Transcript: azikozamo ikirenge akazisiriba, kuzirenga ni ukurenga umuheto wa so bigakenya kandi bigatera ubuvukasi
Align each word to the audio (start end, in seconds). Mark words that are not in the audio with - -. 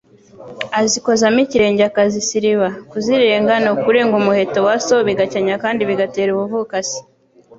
azikozamo 0.81 1.39
ikirenge 1.45 1.83
akazisiriba, 1.85 2.67
kuzirenga 2.91 3.53
ni 3.63 3.69
ukurenga 3.75 4.13
umuheto 4.17 4.59
wa 4.67 4.75
so 4.85 4.95
bigakenya 5.07 5.55
kandi 5.63 5.81
bigatera 5.89 6.29
ubuvukasi 6.33 6.99